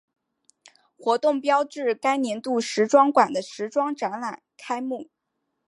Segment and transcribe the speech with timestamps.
[0.97, 5.11] 活动标志该年度时装馆的时装展览开幕。